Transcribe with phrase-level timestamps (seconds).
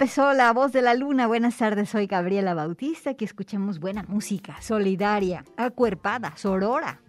[0.00, 1.26] Empezó La Voz de la Luna.
[1.26, 3.10] Buenas tardes, soy Gabriela Bautista.
[3.10, 7.00] Aquí escuchemos buena música, solidaria, acuerpada, sorora.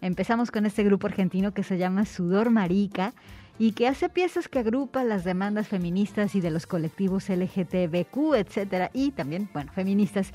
[0.00, 3.12] Empezamos con este grupo argentino que se llama Sudor Marica
[3.58, 8.92] y que hace piezas que agrupan las demandas feministas y de los colectivos LGTBQ, etcétera,
[8.94, 10.30] y también, bueno, feministas.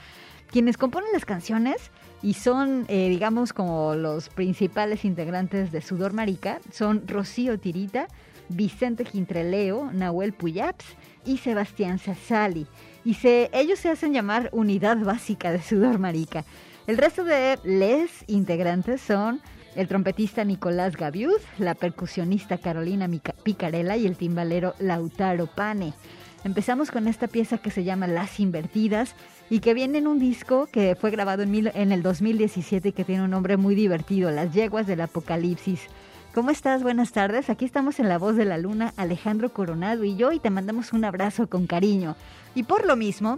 [0.52, 1.90] Quienes componen las canciones
[2.22, 8.10] y son, eh, digamos, como los principales integrantes de Sudor Marica son Rocío Tirita,
[8.50, 10.86] Vicente Quintreleo, Nahuel Puyaps
[11.26, 12.68] y Sebastián Sassali.
[13.06, 16.46] Y se, ellos se hacen llamar Unidad Básica de Sudor Marica.
[16.88, 19.42] El resto de les integrantes son
[19.76, 23.10] el trompetista Nicolás Gaviud, la percusionista Carolina
[23.44, 25.94] Picarela y el timbalero Lautaro Pane.
[26.44, 29.16] Empezamos con esta pieza que se llama Las Invertidas
[29.50, 33.06] y que viene en un disco que fue grabado en, en el 2017 y que
[33.06, 35.88] tiene un nombre muy divertido, Las Yeguas del Apocalipsis.
[36.34, 36.82] ¿Cómo estás?
[36.82, 37.52] Buenas tardes.
[37.52, 40.92] Aquí estamos en La Voz de la Luna, Alejandro Coronado y yo, y te mandamos
[40.92, 42.16] un abrazo con cariño.
[42.56, 43.38] Y por lo mismo,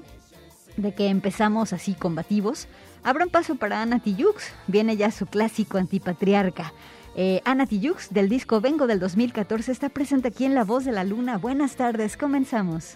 [0.77, 2.69] de que empezamos así combativos,
[3.03, 4.53] abra un paso para Ana Tijux.
[4.67, 6.71] Viene ya su clásico antipatriarca.
[7.17, 11.03] Eh, Ana del disco Vengo del 2014, está presente aquí en La Voz de la
[11.03, 11.37] Luna.
[11.37, 12.95] Buenas tardes, comenzamos.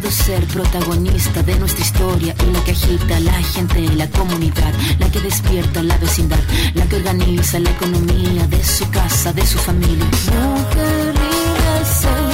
[0.00, 4.08] Puedo ser protagonista de nuestra historia y la que agita a la gente en la
[4.10, 6.38] comunidad, la que despierta la vecindad,
[6.74, 10.04] la que organiza la economía de su casa, de su familia.
[10.04, 12.27] Mujer libre se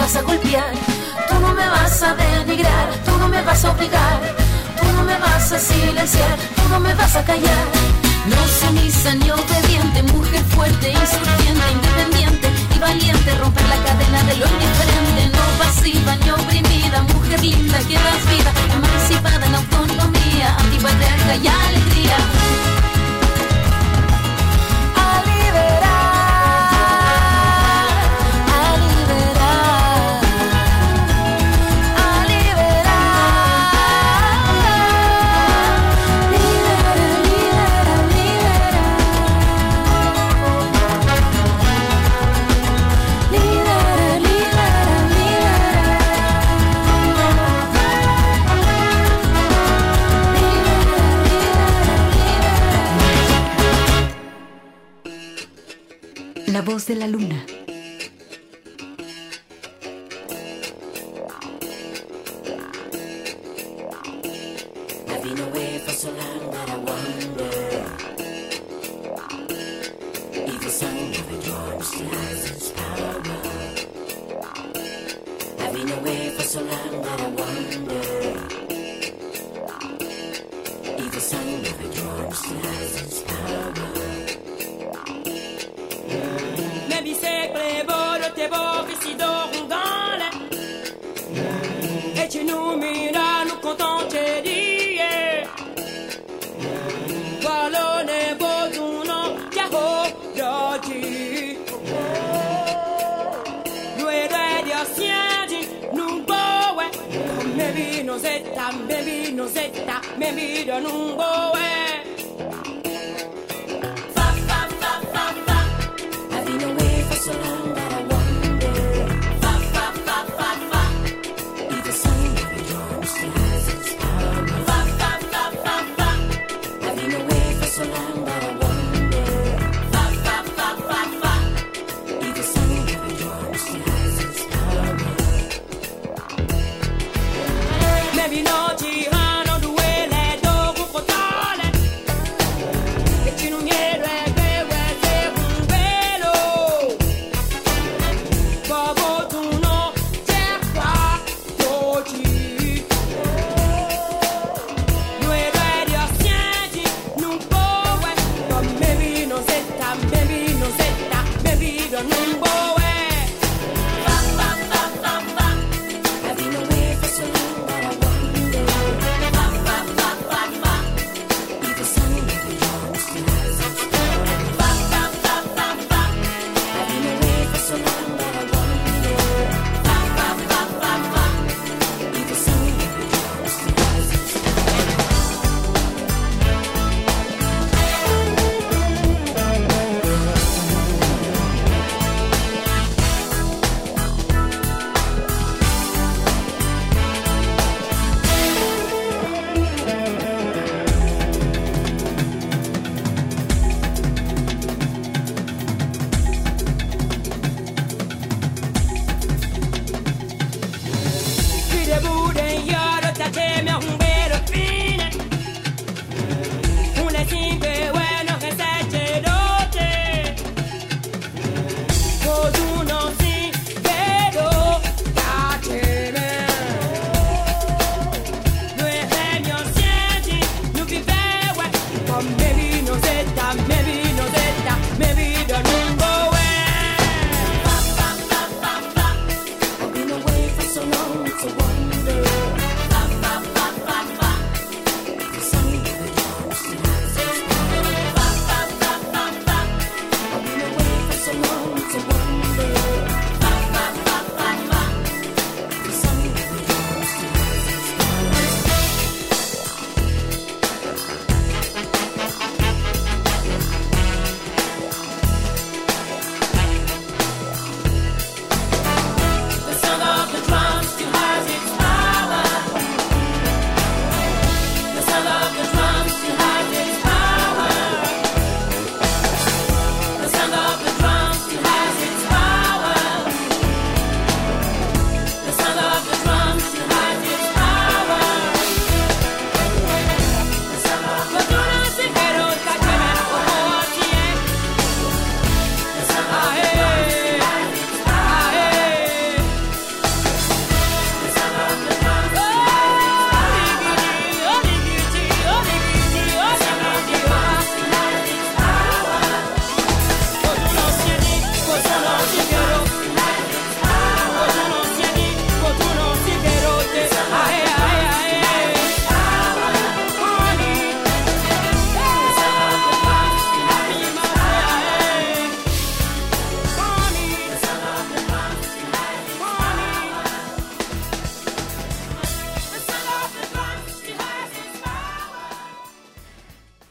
[0.00, 0.72] vas a golpear,
[1.28, 4.20] tú no me vas a denigrar, tú no me vas a obligar,
[4.80, 7.66] tú no me vas a silenciar, tú no me vas a callar.
[8.32, 13.29] No sumisa ni obediente, mujer fuerte, insurgente, independiente y valiente,
[56.90, 57.19] La voz de la luna.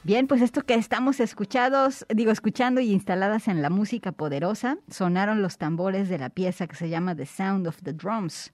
[0.09, 5.43] Bien, pues esto que estamos escuchados, digo, escuchando y instaladas en la música poderosa, sonaron
[5.43, 8.51] los tambores de la pieza que se llama The Sound of the Drums.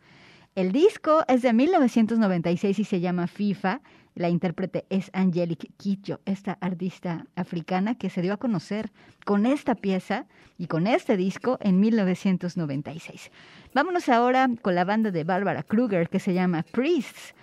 [0.56, 3.80] El disco es de 1996 y se llama FIFA.
[4.16, 8.92] La intérprete es Angelique Kidjo, esta artista africana que se dio a conocer
[9.24, 10.26] con esta pieza
[10.58, 13.32] y con este disco en 1996.
[13.74, 17.34] Vámonos ahora con la banda de Barbara Kruger que se llama Priests.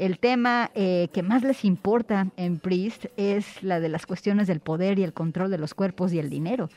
[0.00, 4.60] El tema eh, que más les importa en Priest es la de las cuestiones del
[4.60, 6.70] poder y el control de los cuerpos y el dinero.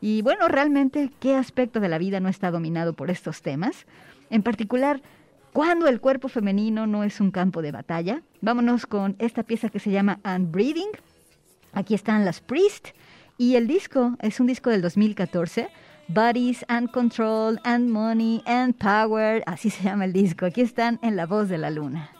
[0.00, 3.84] Y bueno, realmente, ¿qué aspecto de la vida no está dominado por estos temas?
[4.30, 5.02] En particular,
[5.52, 8.22] cuando el cuerpo femenino no es un campo de batalla.
[8.42, 10.92] Vámonos con esta pieza que se llama Unbreathing.
[11.72, 12.90] Aquí están las Priest.
[13.38, 15.68] Y el disco es un disco del 2014.
[16.06, 19.42] Bodies and Control and Money and Power.
[19.46, 20.46] Así se llama el disco.
[20.46, 22.12] Aquí están en La Voz de la Luna.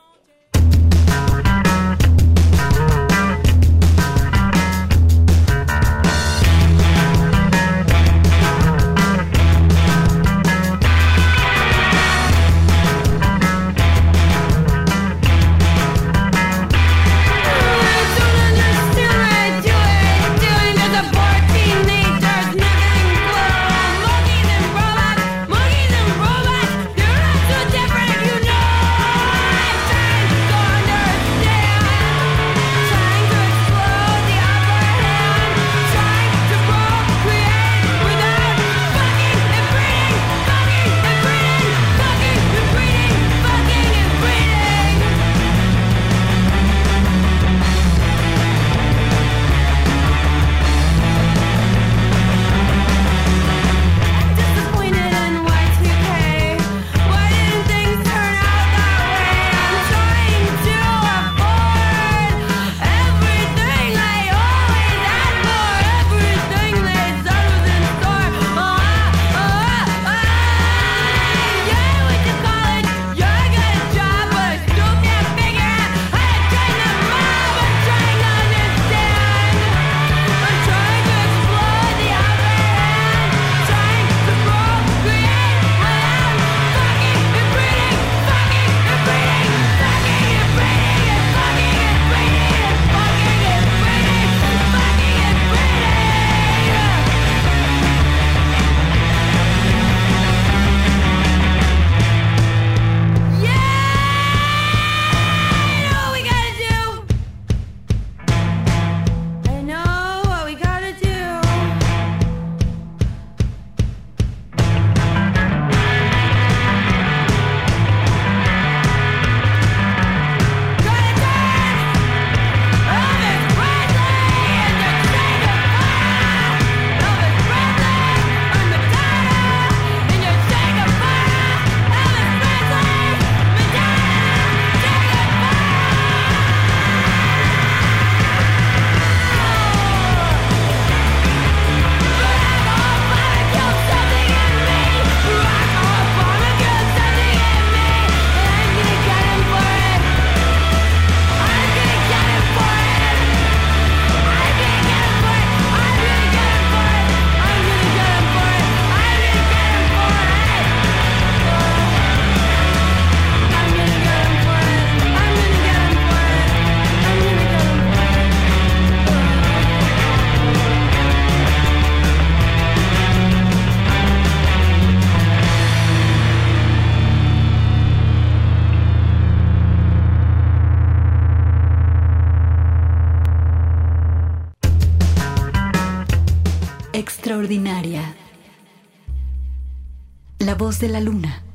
[190.81, 191.48] De la luna.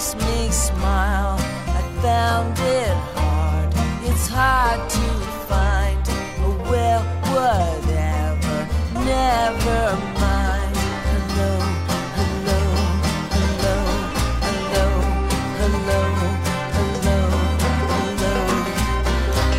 [0.00, 1.36] Makes me smile.
[1.38, 3.68] I found it hard,
[4.08, 5.06] it's hard to
[5.46, 6.00] find.
[6.40, 7.02] Oh, well,
[7.34, 8.56] whatever,
[9.04, 9.82] never
[10.18, 10.76] mind.
[11.10, 11.52] Hello,
[12.16, 12.60] hello,
[13.36, 13.76] hello,
[14.48, 14.80] hello,
[15.58, 16.00] hello,
[16.76, 17.18] hello,
[17.92, 18.36] hello.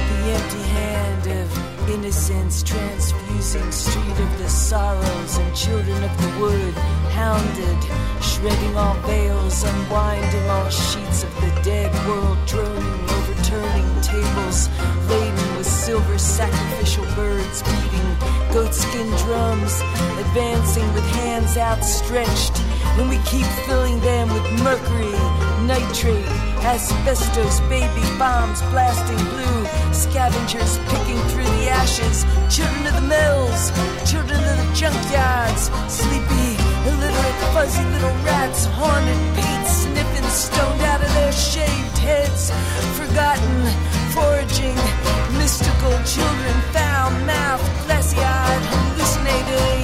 [0.10, 6.73] The empty hand of innocence transfusing street of the sorrows and children of the wood
[7.13, 7.77] hounded
[8.41, 14.67] shredding all veils unwinding all sheets of the dead world droning overturning tables
[15.10, 18.12] laden with silver sacrificial birds beating
[18.51, 19.82] goatskin drums
[20.17, 22.60] advancing with hands outstretched.
[22.97, 25.13] And we keep filling them with mercury
[25.67, 26.25] nitrate
[26.65, 33.69] asbestos baby bombs blasting blue scavengers picking through the ashes children of the mills
[34.10, 36.50] children of the junkyards sleepy
[36.89, 42.51] illiterate fuzzy little rats haunted paint sniffing stoned out of their shaved heads.
[42.97, 43.57] Forgotten
[44.15, 44.77] foraging
[45.37, 49.80] mystical children foul mouthed glassy eyed hallucinating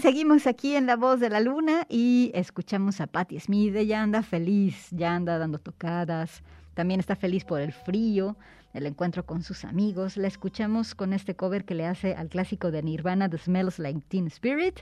[0.00, 3.74] Seguimos aquí en La Voz de la Luna y escuchamos a Patti Smith.
[3.74, 6.42] Ella anda feliz, ya anda dando tocadas.
[6.74, 8.36] También está feliz por el frío,
[8.74, 10.18] el encuentro con sus amigos.
[10.18, 14.02] La escuchamos con este cover que le hace al clásico de Nirvana, The Smells Like
[14.08, 14.80] Teen Spirit.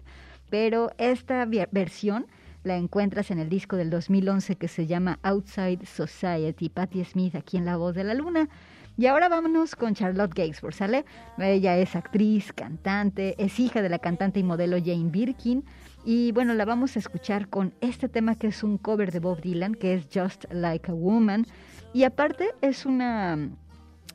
[0.51, 2.27] Pero esta versión
[2.65, 6.69] la encuentras en el disco del 2011 que se llama Outside Society.
[6.71, 8.49] Patti Smith aquí en La Voz de la Luna.
[8.97, 11.05] Y ahora vámonos con Charlotte Gainsbourg, ¿sale?
[11.39, 15.65] Ella es actriz, cantante, es hija de la cantante y modelo Jane Birkin.
[16.05, 19.41] Y bueno, la vamos a escuchar con este tema que es un cover de Bob
[19.41, 21.45] Dylan, que es Just Like a Woman.
[21.93, 23.51] Y aparte es una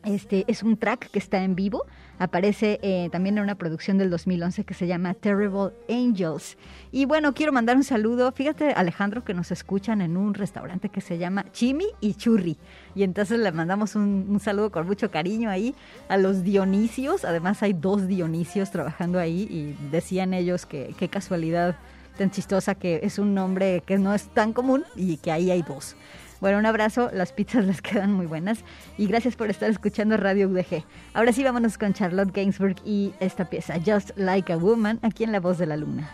[0.05, 1.85] Este es un track que está en vivo.
[2.19, 6.57] Aparece eh, también en una producción del 2011 que se llama Terrible Angels.
[6.91, 8.31] Y bueno, quiero mandar un saludo.
[8.31, 12.57] Fíjate, Alejandro, que nos escuchan en un restaurante que se llama Chimi y Churri.
[12.93, 15.73] Y entonces le mandamos un, un saludo con mucho cariño ahí
[16.09, 17.25] a los Dionisios.
[17.25, 21.77] Además, hay dos Dionisios trabajando ahí y decían ellos que qué casualidad
[22.19, 25.61] tan chistosa que es un nombre que no es tan común y que ahí hay
[25.61, 25.95] dos.
[26.41, 28.59] Bueno, un abrazo, las pizzas les quedan muy buenas
[28.97, 30.83] y gracias por estar escuchando Radio UDG.
[31.13, 35.31] Ahora sí, vámonos con Charlotte Gainsbourg y esta pieza, Just Like a Woman, aquí en
[35.31, 36.09] La Voz de la Luna.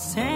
[0.00, 0.29] say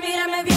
[0.00, 0.49] mírame, mírame.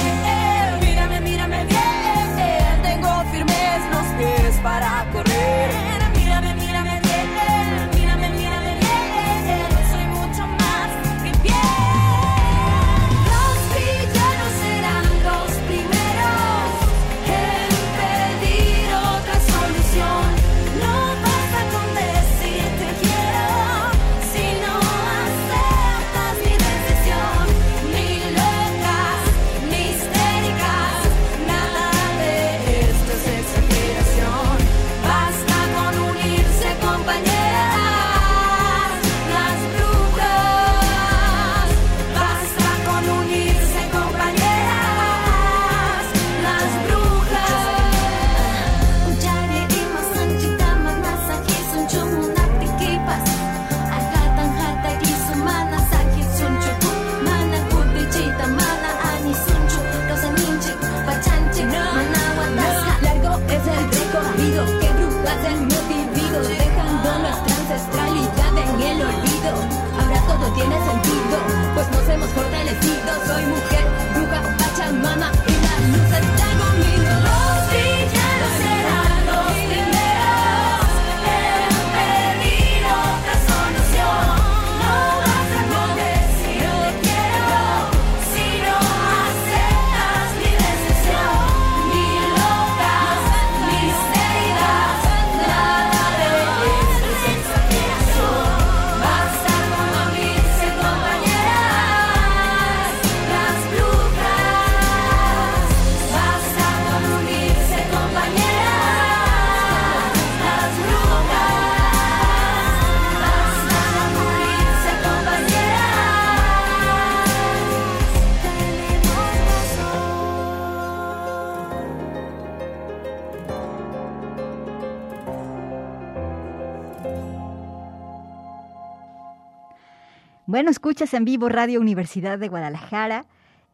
[130.53, 133.25] Bueno, escuchas en vivo Radio Universidad de Guadalajara.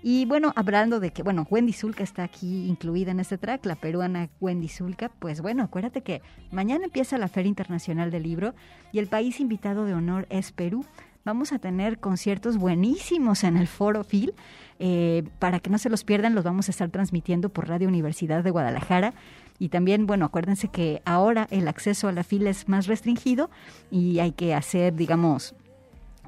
[0.06, 3.74] Y bueno, hablando de que, bueno, Wendy Zulka está aquí incluida en este track, la
[3.74, 6.20] peruana Wendy Zulka, pues bueno, acuérdate que
[6.52, 8.54] mañana empieza la Feria Internacional del Libro
[8.92, 10.84] y el país invitado de honor es Perú.
[11.24, 14.34] Vamos a tener conciertos buenísimos en el Foro Phil.
[14.78, 18.44] Eh, para que no se los pierdan, los vamos a estar transmitiendo por Radio Universidad
[18.44, 19.14] de Guadalajara.
[19.58, 23.50] Y también, bueno, acuérdense que ahora el acceso a la fila es más restringido
[23.90, 25.54] y hay que hacer, digamos,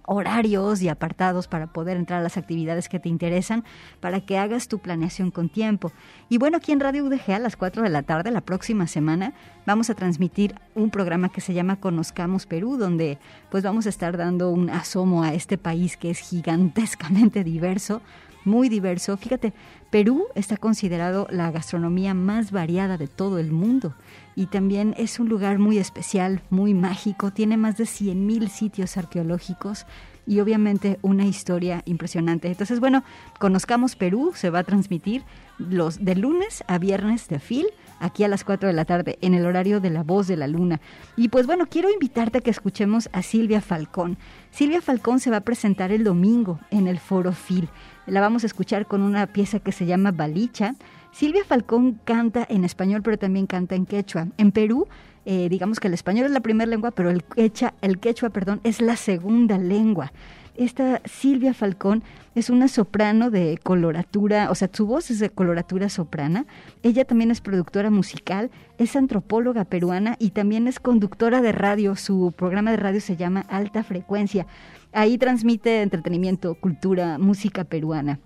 [0.06, 3.64] horarios y apartados para poder entrar a las actividades que te interesan,
[4.00, 5.92] para que hagas tu planeación con tiempo.
[6.28, 9.34] Y bueno, aquí en Radio UDG a las 4 de la tarde, la próxima semana,
[9.66, 13.18] vamos a transmitir un programa que se llama Conozcamos Perú, donde
[13.50, 18.00] pues vamos a estar dando un asomo a este país que es gigantescamente diverso,
[18.46, 19.16] muy diverso.
[19.16, 19.52] Fíjate,
[19.90, 23.94] Perú está considerado la gastronomía más variada de todo el mundo
[24.34, 29.86] y también es un lugar muy especial, muy mágico, tiene más de 100.000 sitios arqueológicos
[30.26, 32.48] y obviamente una historia impresionante.
[32.48, 33.04] Entonces, bueno,
[33.38, 35.24] conozcamos Perú, se va a transmitir
[35.58, 37.66] los de lunes a viernes de FIL
[38.00, 40.48] aquí a las 4 de la tarde en el horario de La Voz de la
[40.48, 40.80] Luna.
[41.16, 44.18] Y pues bueno, quiero invitarte a que escuchemos a Silvia Falcón.
[44.50, 47.68] Silvia Falcón se va a presentar el domingo en el Foro FIL.
[48.06, 50.76] La vamos a escuchar con una pieza que se llama Balicha.
[51.10, 54.28] Silvia Falcón canta en español, pero también canta en quechua.
[54.36, 54.86] En Perú,
[55.24, 58.60] eh, digamos que el español es la primera lengua, pero el quechua, el quechua, perdón,
[58.62, 60.12] es la segunda lengua.
[60.56, 62.02] Esta Silvia Falcón
[62.34, 66.46] es una soprano de coloratura, o sea, su voz es de coloratura soprana.
[66.82, 71.96] Ella también es productora musical, es antropóloga peruana y también es conductora de radio.
[71.96, 74.46] Su programa de radio se llama Alta Frecuencia.
[74.92, 78.18] Ahí transmite entretenimiento, cultura, música peruana.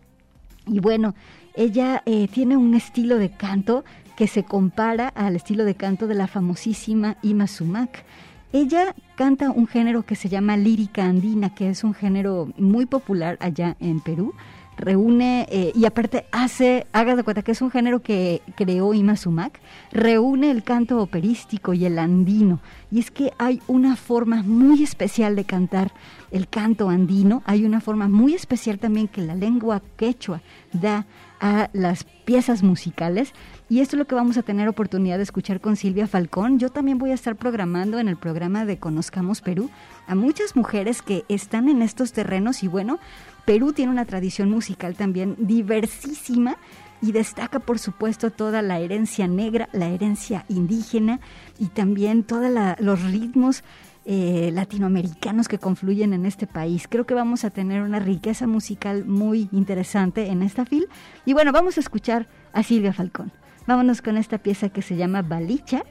[0.66, 1.14] Y bueno,
[1.54, 3.84] ella eh, tiene un estilo de canto
[4.16, 8.04] que se compara al estilo de canto de la famosísima Ima Sumac.
[8.52, 13.36] Ella canta un género que se llama lírica andina, que es un género muy popular
[13.40, 14.34] allá en Perú.
[14.80, 19.16] Reúne, eh, y aparte hace, haga de cuenta que es un género que creó Ima
[19.16, 19.60] Sumac,
[19.92, 22.60] reúne el canto operístico y el andino.
[22.90, 25.92] Y es que hay una forma muy especial de cantar
[26.30, 31.06] el canto andino, hay una forma muy especial también que la lengua quechua da
[31.40, 33.32] a las piezas musicales
[33.70, 36.58] y esto es lo que vamos a tener oportunidad de escuchar con Silvia Falcón.
[36.58, 39.70] Yo también voy a estar programando en el programa de Conozcamos Perú
[40.08, 42.98] a muchas mujeres que están en estos terrenos y bueno,
[43.44, 46.56] Perú tiene una tradición musical también diversísima
[47.00, 51.20] y destaca por supuesto toda la herencia negra, la herencia indígena
[51.56, 52.50] y también todos
[52.80, 53.62] los ritmos
[54.04, 56.88] eh, latinoamericanos que confluyen en este país.
[56.88, 60.88] Creo que vamos a tener una riqueza musical muy interesante en esta fil.
[61.24, 63.30] Y bueno, vamos a escuchar a Silvia Falcón.
[63.70, 65.84] Vámonos con esta pieza que se llama Balicha,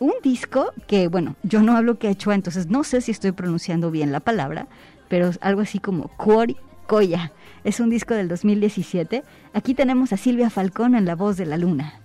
[0.00, 4.12] un disco que, bueno, yo no hablo quechua, entonces no sé si estoy pronunciando bien
[4.12, 4.66] la palabra,
[5.08, 7.32] pero algo así como Cuori Coya.
[7.64, 9.22] Es un disco del 2017.
[9.54, 12.02] Aquí tenemos a Silvia Falcón en La Voz de la Luna.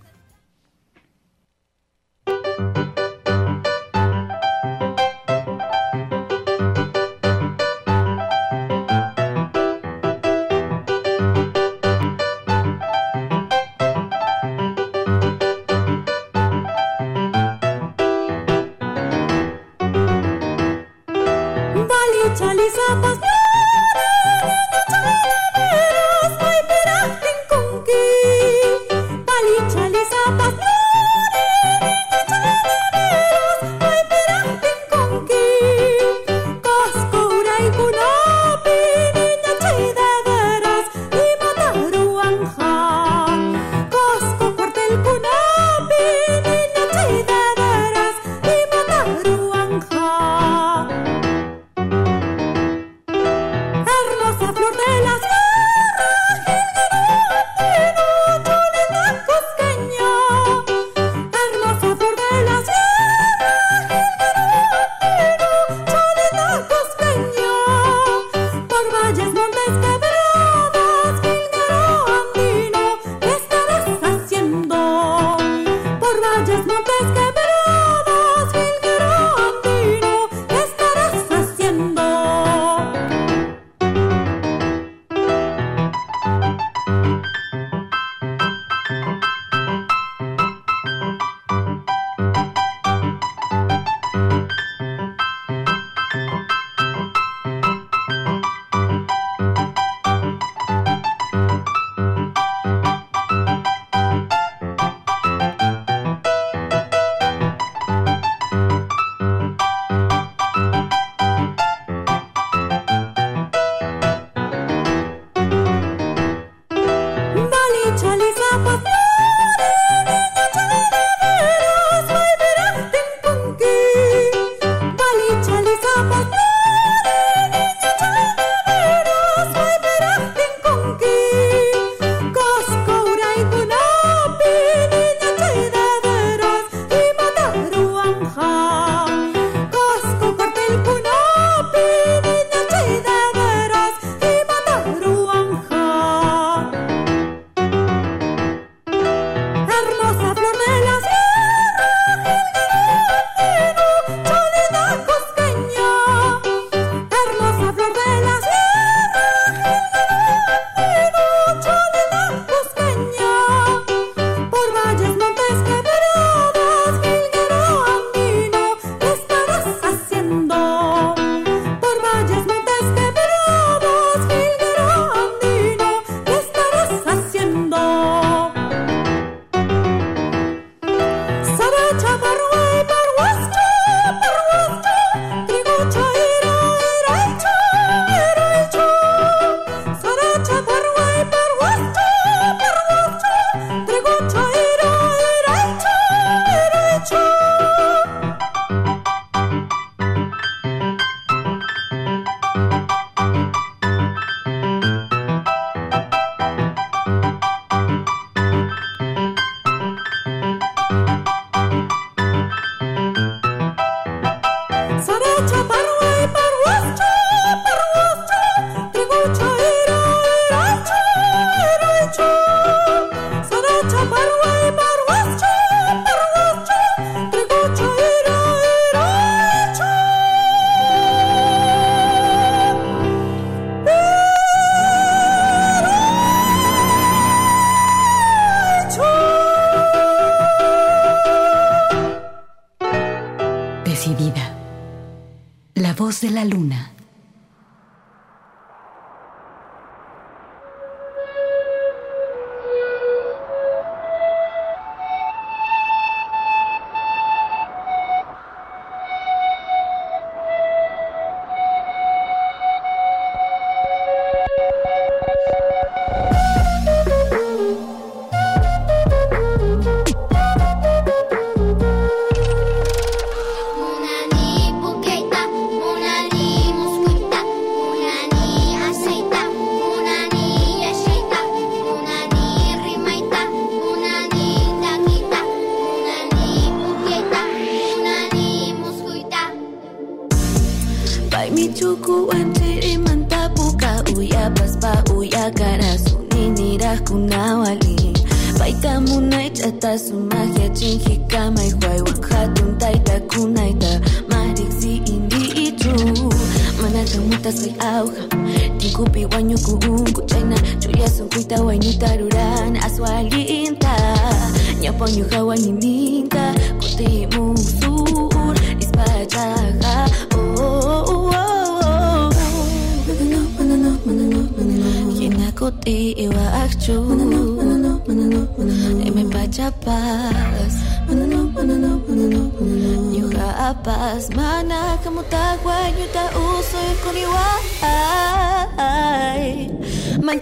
[299.98, 300.27] as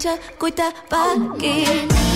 [0.06, 2.15] escucha, coita pa' aquí.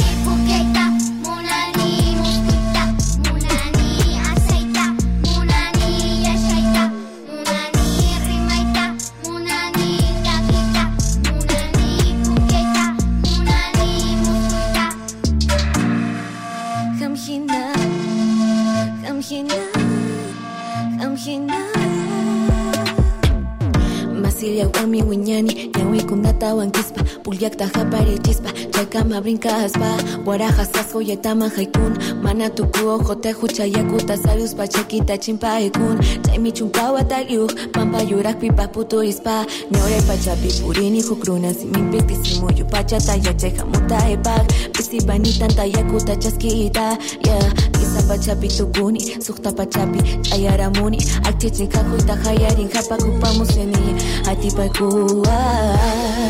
[29.21, 29.97] Brinca aspa,
[30.27, 35.99] waraja sasko yetama haikun, mana tuku ojo te hucha yakuta salius pa chakita chimpa ekun,
[36.23, 42.65] chaimi chumpa wataliuk, pampa yurak pipa puto ispa, nyore pachapi purini hukruna, simin piti simuyu
[42.65, 50.99] pachata yacheja muta epak, pisi banitanta yakuta chaskita, yeah, kisa pachapi tukuni, sukta pachapi, chayaramuni,
[51.25, 53.95] aktichin kakuita hayarin hapakupamuseni,
[54.27, 55.41] atipakua.
[55.61, 56.30] Manano,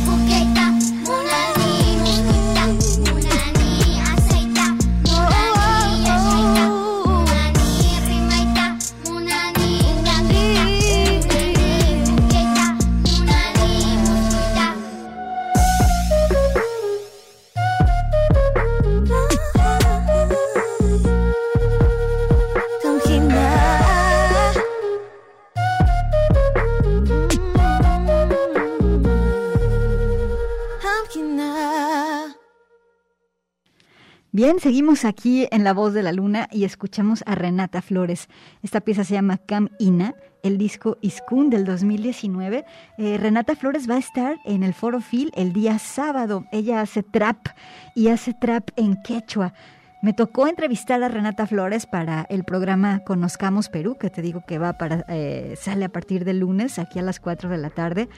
[34.34, 38.30] Bien, seguimos aquí en La Voz de la Luna y escuchamos a Renata Flores.
[38.64, 42.64] Esta pieza se llama Cam Ina, el disco Iskun del 2019.
[42.98, 46.46] Eh, Renata Flores va a estar en el Foro Phil el día sábado.
[46.54, 47.46] Ella hace trap
[47.94, 49.54] y hace trap en quechua.
[50.04, 54.58] Me tocó entrevistar a Renata Flores para el programa Conozcamos Perú, que te digo que
[54.58, 58.10] va para, eh, sale a partir del lunes, aquí a las 4 de la tarde.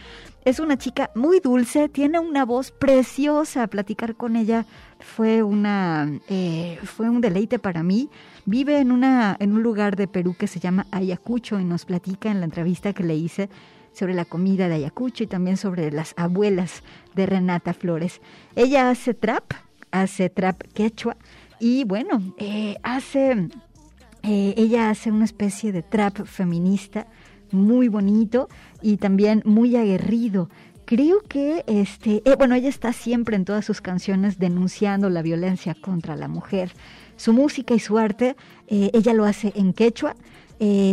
[0.45, 3.67] Es una chica muy dulce, tiene una voz preciosa.
[3.67, 4.65] Platicar con ella
[4.99, 8.09] fue una eh, fue un deleite para mí.
[8.45, 12.31] Vive en una en un lugar de Perú que se llama Ayacucho y nos platica
[12.31, 13.49] en la entrevista que le hice
[13.91, 16.81] sobre la comida de Ayacucho y también sobre las abuelas
[17.13, 18.21] de Renata Flores.
[18.55, 19.51] Ella hace trap,
[19.91, 21.17] hace trap quechua
[21.64, 23.47] y bueno, eh, hace,
[24.22, 27.07] eh, ella hace una especie de trap feminista
[27.51, 28.49] muy bonito
[28.82, 30.49] y también muy aguerrido.
[30.84, 35.74] Creo que, este, eh, bueno, ella está siempre en todas sus canciones denunciando la violencia
[35.74, 36.74] contra la mujer.
[37.16, 38.36] Su música y su arte,
[38.68, 40.18] ella lo hace en quechua.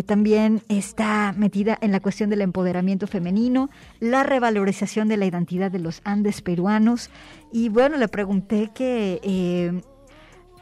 [0.07, 5.81] también está metida en la cuestión del empoderamiento femenino, la revalorización de la identidad de
[5.81, 7.11] los Andes peruanos.
[7.53, 9.81] Y bueno, le pregunté que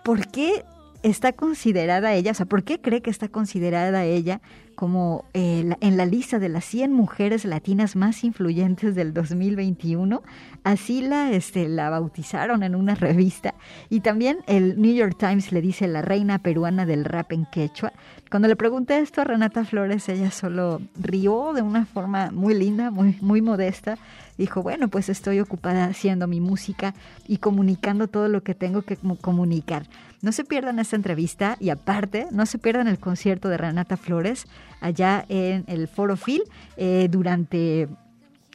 [0.05, 0.65] ¿por qué
[1.03, 4.41] está considerada ella, o sea, por qué cree que está considerada ella
[4.75, 10.23] como eh, en la lista de las 100 mujeres latinas más influyentes del 2021?
[10.65, 13.55] Así la, este, la bautizaron en una revista.
[13.91, 17.93] Y también el New York Times le dice la reina peruana del rap en quechua.
[18.31, 22.91] Cuando le pregunté esto a Renata Flores, ella solo rió de una forma muy linda,
[22.91, 23.97] muy, muy modesta.
[24.37, 26.95] Dijo, bueno, pues estoy ocupada haciendo mi música
[27.27, 29.87] y comunicando todo lo que tengo que comu- comunicar.
[30.21, 34.47] No se pierdan esta entrevista y aparte, no se pierdan el concierto de Renata Flores
[34.81, 36.43] allá en el Foro Phil
[36.77, 37.89] eh, durante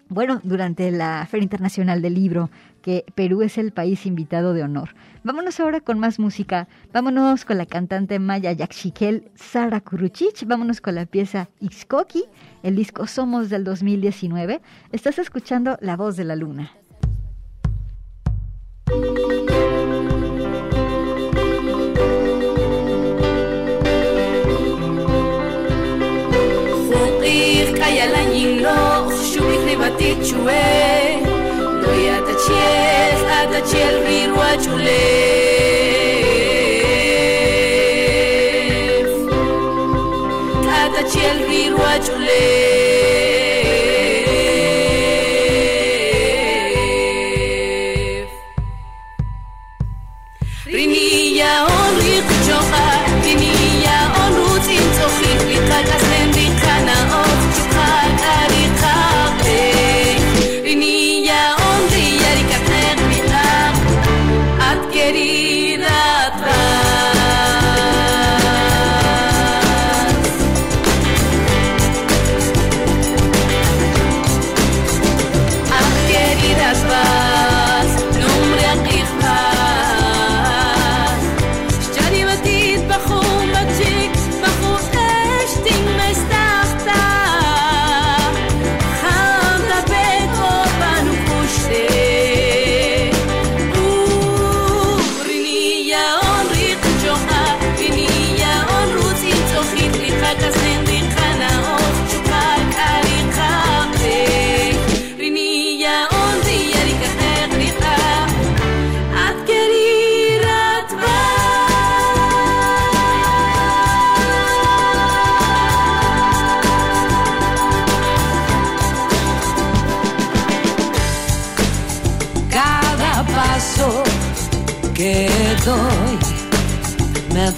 [0.10, 2.52] bueno, durante la Feria Internacional del Libro,
[2.84, 4.90] que Perú es el país invitado de honor.
[5.24, 6.68] Vámonos ahora con más música.
[6.92, 10.46] Vámonos con la cantante maya Yaxxiquel Sara Kuruchich.
[10.46, 12.26] Vámonos con la pieza Ixcoqui,
[12.62, 14.62] el disco Somos del 2019.
[14.92, 16.72] Estás escuchando La Voz de la Luna.
[32.34, 35.54] the chairs, at the chair, read what you live.
[40.68, 41.74] At the chair, read
[42.08, 42.23] you.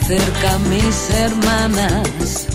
[0.08, 2.48] Me acerca a mis hermanas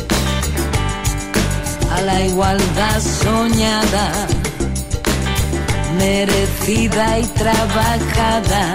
[1.90, 4.26] a la igualdad soñada,
[5.98, 8.74] merecida y trabajada.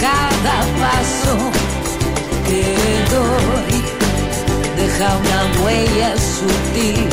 [0.00, 1.36] Cada paso
[2.46, 2.62] que
[3.14, 3.82] doy
[4.76, 7.08] deja una huella sutil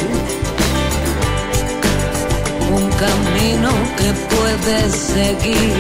[2.72, 5.74] un camino que puedes seguir,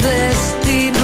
[0.00, 0.97] destino.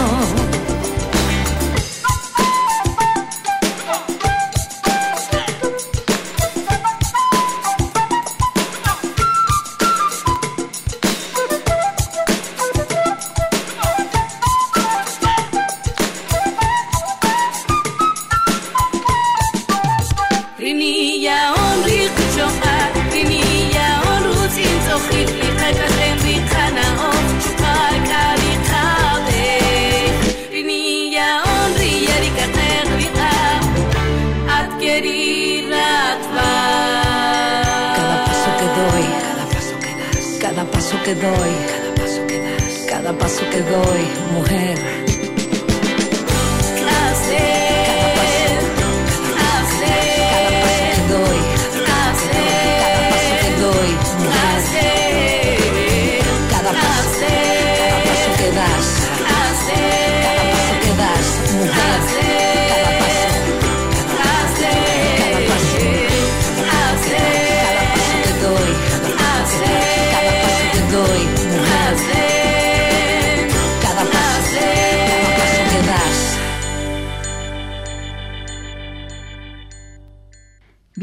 [40.95, 44.35] Paso que doy, cada paso que das, cada paso que doy, cada paso que doy,
[44.35, 45.14] mujer.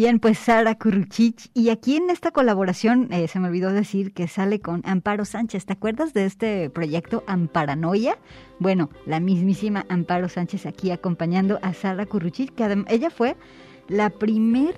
[0.02, 1.52] Bien, pues Sara Kuruchich.
[1.54, 5.68] Y aquí en esta colaboración eh, se me olvidó decir que sale con Amparo Sánchez.
[5.68, 8.18] ¿Te acuerdas de este proyecto Amparanoia?
[8.58, 13.36] Bueno, la mismísima Amparo Sánchez aquí acompañando a Sara Kuruchich, que ella fue
[13.90, 14.74] la primer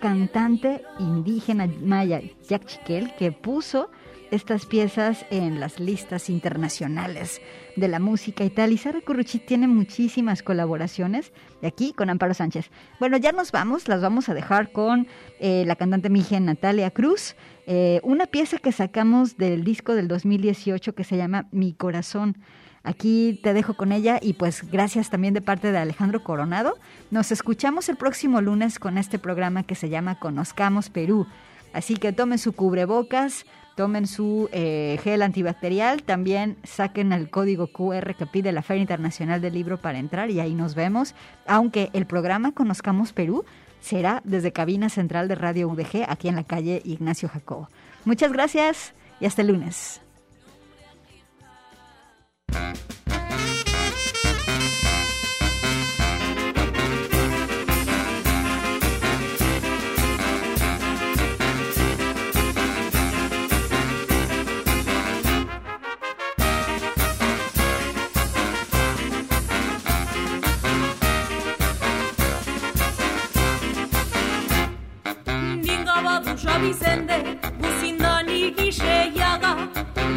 [0.00, 3.90] cantante indígena maya Yaxchiquel que puso
[4.30, 7.40] estas piezas en las listas internacionales
[7.76, 8.72] de la música y tal.
[8.72, 12.70] Y Sara Curruchit tiene muchísimas colaboraciones de aquí con Amparo Sánchez.
[12.98, 15.06] Bueno, ya nos vamos, las vamos a dejar con
[15.40, 20.94] eh, la cantante mije Natalia Cruz, eh, una pieza que sacamos del disco del 2018
[20.94, 22.36] que se llama Mi Corazón.
[22.84, 26.74] Aquí te dejo con ella y pues gracias también de parte de Alejandro Coronado.
[27.10, 31.26] Nos escuchamos el próximo lunes con este programa que se llama Conozcamos Perú.
[31.72, 38.14] Así que tomen su cubrebocas, tomen su eh, gel antibacterial, también saquen el código QR
[38.14, 41.14] que pide la Feria Internacional del Libro para entrar y ahí nos vemos.
[41.46, 43.44] Aunque el programa Conozcamos Perú
[43.80, 47.68] será desde cabina central de Radio UDG aquí en la calle Ignacio Jacobo.
[48.04, 50.00] Muchas gracias y hasta el lunes.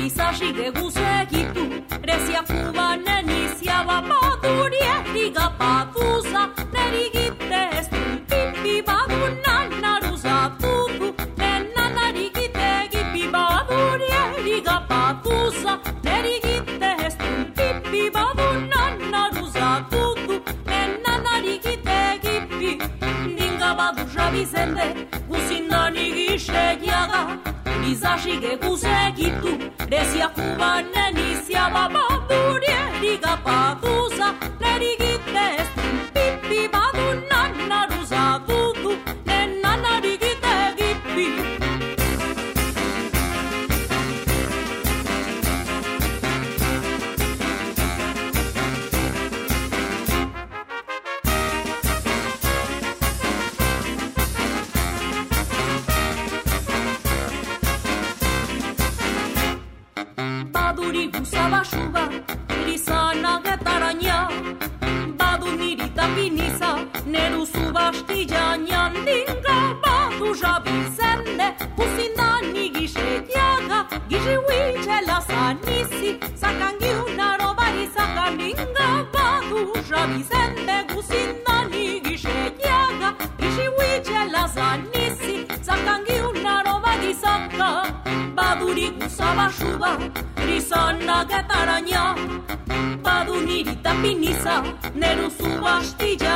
[0.05, 1.63] Lizasige guzekitu,
[2.07, 6.43] rezia kubanen iziaba Badurie diga paduza,
[6.73, 15.73] neri gite ez du Pipi badunan naruza dudu, nena nari gite gipi Badurie diga paduza,
[16.03, 20.37] neri gite ez du Pipi badunan naruza dudu,
[20.69, 22.77] nena nari gite gipi
[23.37, 24.87] Dinga badusha bizende,
[25.29, 27.54] guzindani giseiaga
[27.91, 29.49] Izažige kuzegitu,
[29.89, 35.14] rezia kuba nenizia babadurien, diga patusa, lerigi
[70.45, 73.79] zabil zen ne, huzin da ni gize diaga,
[74.09, 81.31] gize huitxe laza nizi, zakan giun aro bari zakan inga gadu, zabil zen ne, huzin
[81.47, 83.09] da ni gize diaga,
[83.41, 85.35] gize huitxe laza nizi,
[85.67, 86.37] zakan giun
[87.23, 87.69] zaka,
[88.37, 89.91] badurik usaba suba,
[90.47, 91.77] rizana getara
[93.05, 94.55] badu niri tapiniza,
[95.01, 96.35] neru zuba astilla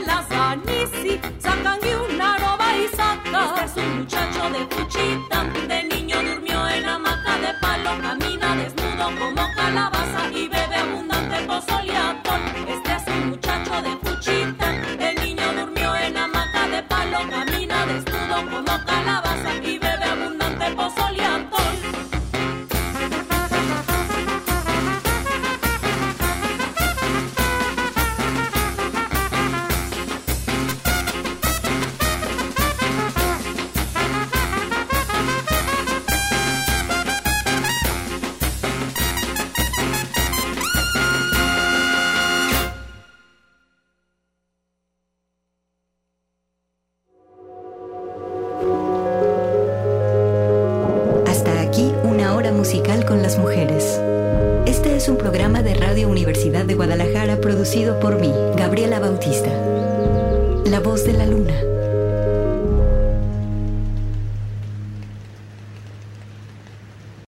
[0.00, 6.68] huitxela zanisi, zakangi unaro bai zaka Este es un muchacho de cuchita, de niño durmió
[6.68, 11.94] en hamaca de palo Camina desnudo como calabaza y bebe abundante pozol y